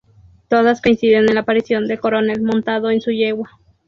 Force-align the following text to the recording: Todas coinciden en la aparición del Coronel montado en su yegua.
Todas 0.47 0.81
coinciden 0.81 1.29
en 1.29 1.35
la 1.35 1.41
aparición 1.41 1.87
del 1.87 1.99
Coronel 1.99 2.41
montado 2.41 2.89
en 2.89 3.01
su 3.01 3.11
yegua. 3.11 3.59